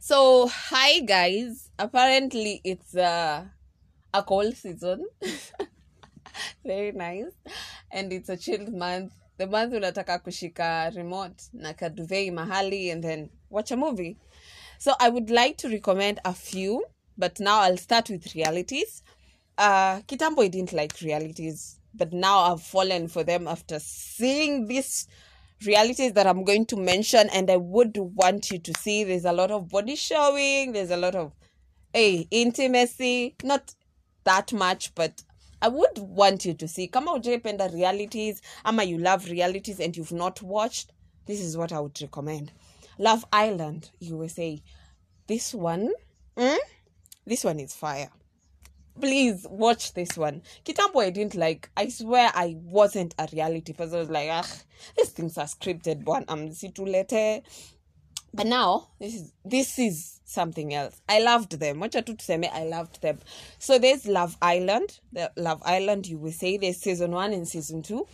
[0.00, 1.70] So, hi guys.
[1.76, 3.46] Apparently, it's uh,
[4.12, 5.06] a cold season.
[6.64, 7.32] Very nice.
[7.90, 9.12] And it's a chilled month.
[9.38, 14.16] The month unataka kushika remote na kaduvei mahali and then watch a movie.
[14.78, 16.84] So, I would like to recommend a few,
[17.18, 19.02] but now I'll start with realities.
[19.58, 25.08] Uh, Kitambo didn't like realities, but now I've fallen for them after seeing these
[25.64, 29.04] realities that I'm going to mention, and I would want you to see.
[29.04, 30.72] There's a lot of body showing.
[30.72, 31.32] There's a lot of
[31.92, 33.74] hey intimacy, not
[34.24, 35.22] that much, but
[35.62, 36.88] I would want you to see.
[36.88, 40.92] Come Kama hujaipenda realities, ama you love realities and you've not watched,
[41.26, 42.52] this is what I would recommend.
[42.98, 44.60] Love Island, USA.
[45.26, 45.90] This one,
[46.36, 46.58] mm,
[47.26, 48.10] this one is fire
[49.00, 50.42] please watch this one.
[50.64, 51.70] Kitambo I didn't like.
[51.76, 53.96] I swear I wasn't a reality person.
[53.96, 54.48] I was like, ah,
[54.96, 56.04] these things are scripted.
[56.04, 57.42] One, I'm situlete.
[58.32, 61.00] But now this is this is something else.
[61.08, 61.80] I loved them.
[61.80, 63.20] Wacha tu tuseme I loved them.
[63.58, 64.98] So there's Love Island.
[65.12, 68.08] The Love Island, you will say there's season one and season two.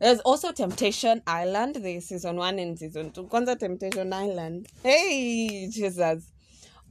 [0.00, 1.76] There's also Temptation Island.
[1.76, 3.28] There's season one and season two.
[3.28, 4.66] Kwanza Temptation Island.
[4.82, 6.31] Hey, Jesus.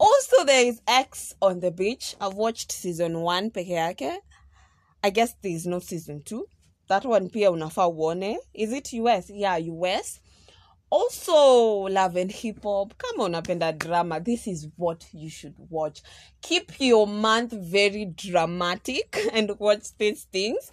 [0.01, 2.15] Also, there is Ex on the beach.
[2.19, 4.17] I've watched season one peke yake.
[5.03, 6.47] I guess there is no season two.
[6.87, 8.37] That one pia unafaa uone.
[8.51, 9.29] Is it US?
[9.29, 10.19] Yeah, US.
[10.89, 12.97] Also, love and hip hop.
[12.97, 16.01] Come Kama unapenda drama, this is what you should watch.
[16.41, 20.71] Keep your month very dramatic and watch these things.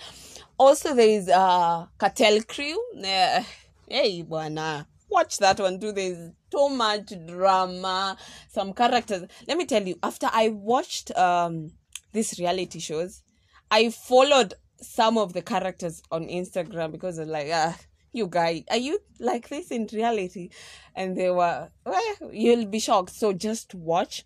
[0.56, 2.78] Also, there is uh, Cartel Crew.
[2.96, 3.42] Uh,
[3.86, 4.86] hey, bwana.
[5.10, 5.92] Watch that one too.
[5.92, 8.16] There's too much drama,
[8.48, 9.24] some characters.
[9.46, 11.72] Let me tell you, after I watched um,
[12.12, 13.22] these reality shows,
[13.70, 17.76] I followed some of the characters on Instagram because I was like, ah,
[18.12, 20.50] you guys, are you like this in reality?
[20.94, 23.10] And they were, well, you'll be shocked.
[23.10, 24.24] So just watch.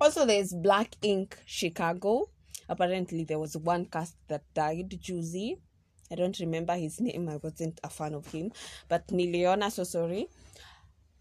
[0.00, 2.30] Also, there's Black Ink Chicago.
[2.68, 5.60] Apparently, there was one cast that died, Juicy.
[6.14, 7.28] I don't remember his name.
[7.28, 8.52] I wasn't a fan of him.
[8.88, 10.28] But Niliona, so sorry.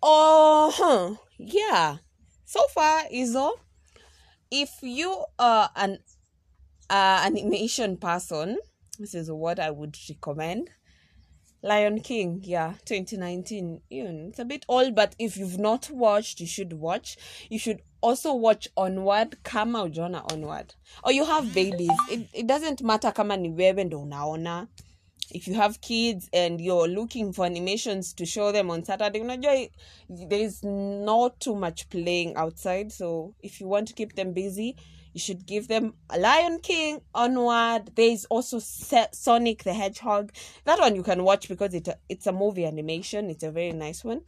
[0.04, 1.16] Oh, huh.
[1.40, 1.98] yeah.
[2.46, 3.54] So far, Izo,
[4.52, 5.98] if you are an
[6.92, 8.60] uh, animation person,
[9.00, 10.70] this is what I would recommend.
[11.64, 13.82] Lion King, yeah, 2019.
[13.90, 17.18] Even it's a bit old, but if you've not watched, you should watch.
[17.50, 20.76] You should also watch Onward, kama ujaona Onward.
[21.04, 21.98] Or you have babies.
[22.12, 24.68] It, it doesn't matter kama ni wewe ndo unaona.
[25.32, 29.70] If you have kids and you're looking for animations to show them on Saturday, unajua
[30.30, 32.92] there is not too much playing outside.
[32.92, 34.76] So if you want to keep them busy,
[35.14, 37.96] you should give them Lion King, Onward.
[37.96, 40.32] There is also Sonic the Hedgehog.
[40.66, 43.30] That one you can watch because it it's a movie animation.
[43.30, 44.22] It's a very nice one.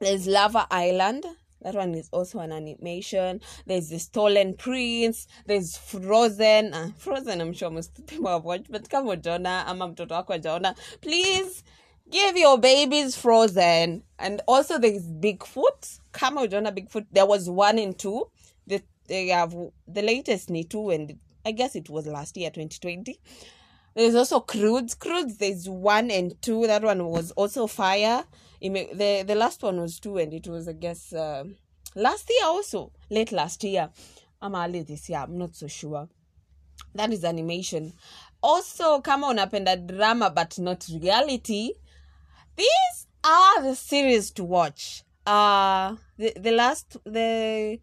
[0.00, 1.24] There's Larva Island.
[1.62, 3.40] That one is also an animation.
[3.66, 5.26] There's the Stolen Prince.
[5.46, 6.72] There's Frozen.
[6.72, 8.70] Uh, Frozen, I'm sure most people have watched.
[8.70, 11.62] But kama ujaona ama mtoto wako hajaona, please
[12.10, 14.02] give your babies Frozen.
[14.18, 16.00] And also there's Bigfoot.
[16.12, 18.30] Kama ujaona Bigfoot, there was one and two.
[18.66, 19.54] The, they have
[19.86, 23.18] the latest ni two and I guess it was last year, 2020.
[23.94, 24.94] There's also Croods.
[24.94, 26.66] Croods, there's one and two.
[26.66, 28.24] That one was also fire.
[28.60, 31.44] The the last one was two, and it was, I guess, uh,
[31.94, 32.92] last year also.
[33.10, 33.90] Late last year.
[34.42, 35.18] I'm early this year.
[35.18, 36.08] I'm not so sure.
[36.94, 37.92] That is animation.
[38.42, 41.72] Also, come on up kama unapenda drama but not reality,
[42.56, 45.04] these are the series to watch.
[45.26, 47.78] Uh the, the last the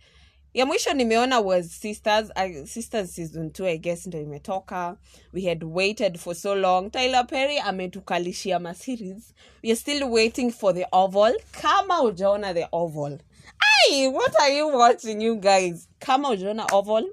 [0.58, 4.98] ya mwisho nimeona was sisters I, sisters season 2 i guess ndo imetoka.
[5.34, 6.92] We had waited for so long.
[6.92, 11.34] Tyler perry ametukalishia maseries we are still waiting for the oval.
[11.52, 13.20] Kama ujaona the oval.
[13.60, 15.88] Ai what are you watching you guys?
[16.00, 17.06] Kama ujaona oval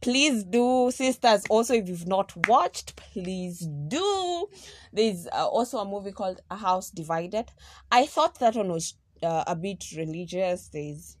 [0.00, 1.42] please do sisters.
[1.50, 4.48] Also if you've not watched please do.
[4.92, 7.46] There's uh, also a movie called a house divided.
[7.90, 10.68] I thought that one was uh, a bit religious.
[10.68, 11.16] There's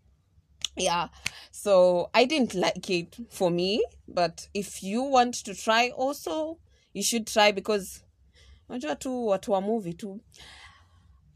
[0.76, 1.08] yeah.
[1.50, 6.58] So i didn't like it for me but if you want to try also
[6.92, 8.02] you should try because
[8.68, 10.20] unajua tu watu wa movie tu.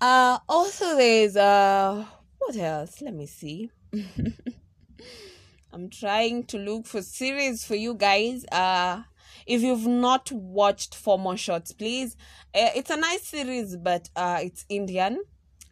[0.00, 2.05] Uh also there's uh
[2.38, 3.00] what else?
[3.03, 3.71] Let me see.
[5.73, 8.44] I'm trying to look for series for you guys.
[8.53, 9.03] Uh
[9.47, 12.17] if you've not watched four more shots please.
[12.55, 15.23] Uh, it's a nice series but uh it's indian.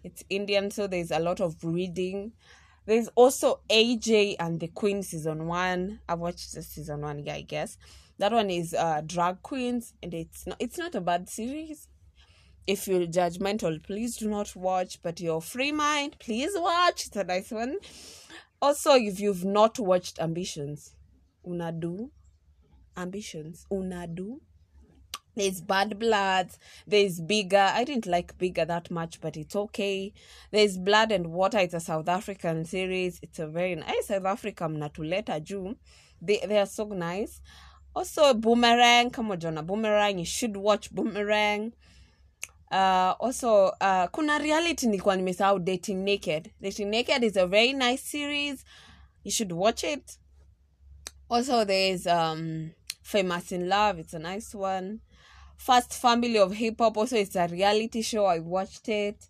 [0.02, 2.32] It's indian so there's a lot of reading
[2.86, 7.40] there's also aj and the queen season one i've watched the season one yeah i
[7.42, 7.76] guess
[8.19, 11.88] that one is uh drag queens and it's not it's not a bad series
[12.66, 15.02] if you're judgmental, please do not watch.
[15.02, 17.06] But your free mind, please watch.
[17.06, 17.76] It's a nice one.
[18.62, 20.94] Also, if you've not watched Ambitions,
[21.46, 22.10] Unadu,
[22.96, 24.40] Ambitions, Unadu.
[25.36, 26.50] There's Bad Blood.
[26.86, 27.70] There's Bigger.
[27.75, 30.12] I didn't like Bigger that much, but it's okay.
[30.52, 31.58] There's Blood and Water.
[31.58, 33.19] It's a South African series.
[33.22, 35.76] It's a very nice South Africa mnatuleta juu.
[36.22, 37.40] They, they are so nice.
[37.94, 39.10] Also, Boomerang.
[39.10, 39.62] Come on, Jonah.
[39.62, 40.19] Boomerang.
[40.19, 41.72] You should watch Boomerang.
[42.70, 46.50] Uh, also, uh, kuna reality nilikuwa nimesahau Dating Naked.
[46.60, 48.64] Dating Naked is a very nice series.
[49.25, 50.19] You should watch it.
[51.28, 52.72] Also, there's um,
[53.02, 53.98] Famous in Love.
[53.98, 55.00] It's a nice one.
[55.56, 56.96] First Family of Hip Hop.
[56.96, 58.26] Also, it's a reality show.
[58.26, 59.28] I watched it.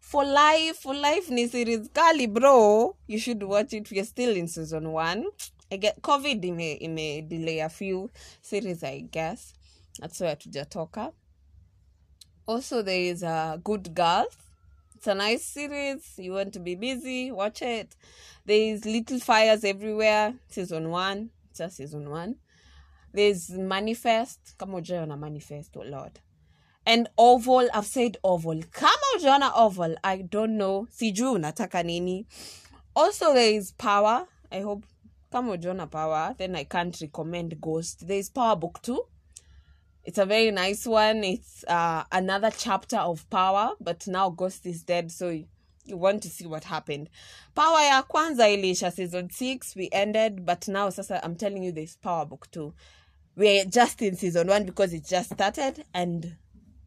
[0.00, 0.76] For Life.
[0.78, 2.96] For Life ni series kali, bro.
[3.06, 3.90] You should watch it.
[3.90, 5.26] We're still in season one.
[5.70, 8.10] I get COVID ime, ime delay a few
[8.42, 9.54] series, I guess.
[9.98, 11.12] That's why hatujatoka.
[12.46, 14.36] Also, there is a Good Girls.
[14.94, 16.12] It's a nice series.
[16.18, 17.96] You want to be busy, watch it.
[18.44, 21.30] There's Little Fires Everywhere, season one.
[21.56, 22.36] Just season one.
[23.12, 24.56] There's Manifest.
[24.56, 26.20] Kama ujaona Manifest, oh Lord.
[26.86, 28.62] And Oval, I've said Oval.
[28.70, 30.86] Kama ujaona Oval, I don't know.
[30.90, 32.26] Sijui unataka nini.
[32.94, 34.26] Also, there is Power.
[34.50, 34.86] I hope
[35.32, 38.06] kama ujaona Power, then I can't recommend Ghost.
[38.06, 39.00] There is Power Book 2.
[40.04, 41.24] It's a very nice one.
[41.24, 45.46] It's uh, another chapter of Power, but now Ghost is dead, so you,
[45.88, 47.08] want to see what happened.
[47.54, 51.96] Power ya kwanza iliisha season 6, we ended, but now sasa I'm telling you there's
[51.96, 52.72] Power Book 2.
[53.34, 56.36] We're just in season 1 because it just started and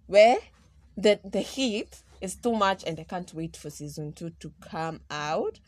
[0.06, 0.38] where
[0.96, 5.00] the the heat is too much and I can't wait for season 2 to come
[5.10, 5.60] out.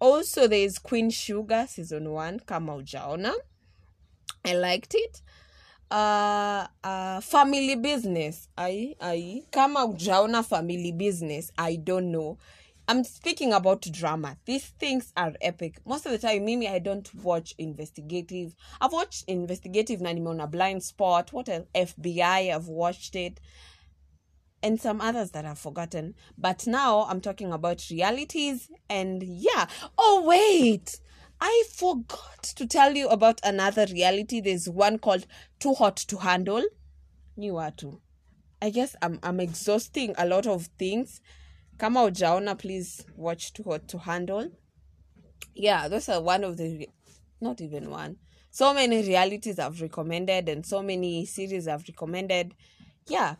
[0.00, 3.34] Also there is Queen Sugar season 1 kama ujaona.
[4.44, 5.22] I liked it.
[5.90, 8.48] Uh, uh, family business.
[8.56, 12.38] I, I, kama ujaona family business, I don't know.
[12.86, 14.36] I'm speaking about drama.
[14.44, 15.78] These things are epic.
[15.86, 18.54] Most of the time, Mimi, I don't watch investigative.
[18.78, 21.32] I've watched investigative na nimeona blind spot.
[21.32, 21.66] What else?
[21.74, 23.40] FBI, I've watched it.
[24.62, 26.14] And some others that I've forgotten.
[26.36, 29.66] But now I'm talking about realities and yeah.
[29.96, 31.00] Oh, wait.
[31.40, 34.40] I forgot to tell you about another reality.
[34.40, 35.26] There's one called
[35.58, 36.64] Too Hot to Handle.
[37.36, 38.00] Ni too.
[38.62, 41.20] I guess I'm I'm exhausting a lot of things.
[41.78, 44.50] Kama ujaona, please watch Too Hot to Handle.
[45.54, 46.88] Yeah, those are one of the,
[47.40, 48.16] not even one.
[48.50, 52.54] So many realities I've recommended and so many series I've recommended.
[53.08, 53.36] Yeah.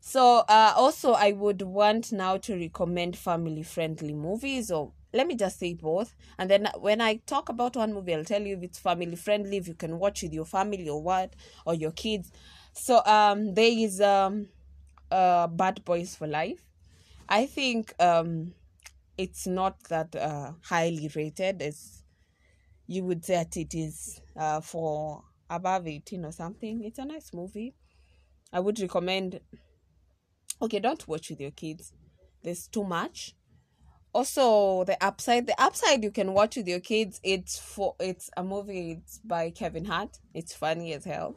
[0.00, 5.34] So uh, also I would want now to recommend family friendly movies or let me
[5.36, 8.62] just say both and then when i talk about one movie i'll tell you if
[8.62, 11.32] it's family friendly if you can watch with your family or what
[11.64, 12.30] or your kids
[12.74, 14.46] so um there is um
[15.10, 16.65] uh bad boys for life
[17.28, 18.52] i think um
[19.18, 21.62] it's not that uh highly rated.
[21.62, 22.02] As
[22.86, 26.84] you would say that it is uh for above 18 or something.
[26.84, 27.74] It's a nice movie.
[28.52, 29.40] I would recommend
[30.60, 31.92] okay don't watch with your kids.
[32.42, 33.34] There's too much.
[34.12, 38.42] Also the upside the upside you can watch with your kids it's for it's a
[38.44, 40.18] movie it's by kevin hart.
[40.34, 41.36] It's funny as hell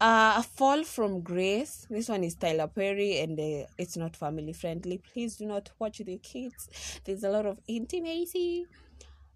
[0.00, 1.86] uh, a fall from grace.
[1.90, 4.98] This one is tyler perry and uh, it's not family friendly.
[4.98, 7.00] Please do not watch with your kids.
[7.04, 8.66] There's a lot of intimacy.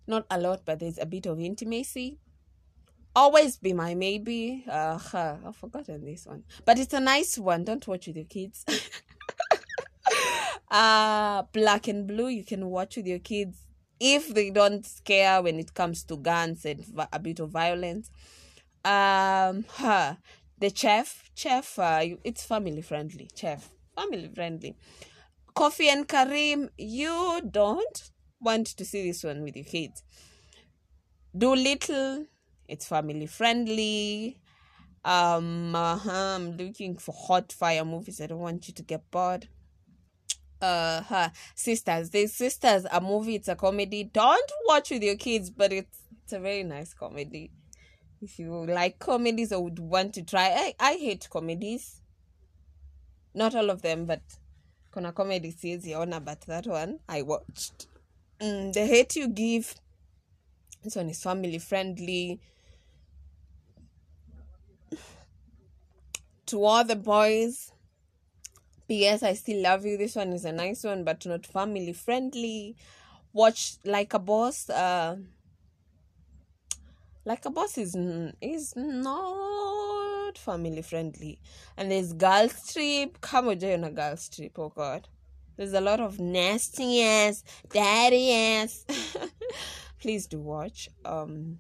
[0.07, 2.19] Not a lot but there's a bit of intimacy.
[3.17, 4.65] Always be my maybe.
[4.69, 4.99] Uh
[5.47, 6.45] i've forgotten this one.
[6.65, 7.65] But it's a nice one.
[7.65, 8.65] Don't watch with your kids.
[10.71, 13.59] Uh black and blue you can watch with your kids
[14.01, 18.11] if they don't scare when it comes to guns and a bit of violence.
[18.85, 20.17] Um huh,
[20.65, 24.75] the chef chef uh, it's family friendly chef family friendly.
[25.55, 30.03] Coffee and Kareem you don't want to see this one with your kids.
[31.37, 32.27] Dolittle
[32.67, 34.39] it's family friendly.
[35.05, 39.49] Um uh-huh, i'm looking for hot fire movies i don't want you to get bored.
[40.63, 41.29] Uh huh.
[41.55, 44.05] sisters there's sisters a movie it's a comedy.
[44.05, 47.51] Don't watch with your kids but it's it's a very nice comedy
[48.21, 52.01] if you like comedies or would want to try i, I hate comedies
[53.35, 54.23] not all of them but
[54.93, 57.87] kuna comedy siweziona but that one i watched
[58.41, 59.75] mm, the hate you give
[60.83, 62.41] this one is family friendly
[66.47, 67.73] to all the boys
[68.87, 69.23] P.S.
[69.23, 69.97] I still love you.
[69.97, 72.77] This one is a nice one, but not family friendly.
[73.33, 74.69] Watch Like a Boss.
[74.69, 75.17] Uh,
[77.25, 77.97] like a Boss is
[78.41, 81.39] is not family friendly.
[81.77, 83.21] And there's Girls Trip.
[83.21, 84.59] Come on, on a Girls Trip.
[84.59, 85.09] Oh God,
[85.57, 88.85] there's a lot of nasty ass, daddy ass.
[90.01, 90.89] Please do watch.
[91.05, 91.59] Um,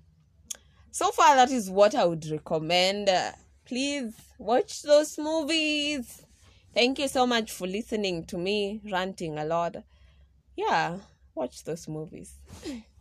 [0.91, 3.09] so far that is what I would recommend.
[3.09, 3.33] Uh,
[3.65, 6.23] please watch those movies.
[6.75, 9.77] Thank you so much for listening to me ranting a lot.
[10.57, 10.99] Yeah,
[11.35, 12.39] watch those movies.